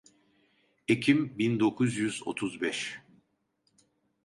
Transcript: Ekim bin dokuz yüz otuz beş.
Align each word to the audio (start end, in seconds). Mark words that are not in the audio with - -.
Ekim 0.87 1.37
bin 1.37 1.59
dokuz 1.59 1.95
yüz 1.95 2.27
otuz 2.27 2.61
beş. 2.61 3.01